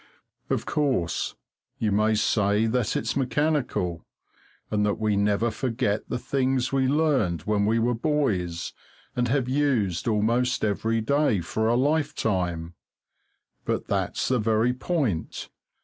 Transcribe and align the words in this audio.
Of 0.49 0.65
course, 0.65 1.35
you 1.77 1.91
may 1.91 2.15
say 2.15 2.65
that 2.65 2.95
it's 2.97 3.15
mechanical, 3.15 4.03
and 4.71 4.83
that 4.83 4.95
we 4.97 5.15
never 5.15 5.51
forget 5.51 6.09
the 6.09 6.17
things 6.17 6.73
we 6.73 6.87
learned 6.87 7.43
when 7.43 7.67
we 7.67 7.77
were 7.77 7.93
boys 7.93 8.73
and 9.15 9.27
have 9.27 9.47
used 9.47 10.07
almost 10.07 10.65
every 10.65 11.01
day 11.01 11.39
for 11.41 11.67
a 11.67 11.75
lifetime. 11.75 12.73
But 13.63 13.89
that's 13.89 14.29
the 14.29 14.39
very 14.39 14.73
point. 14.73 15.49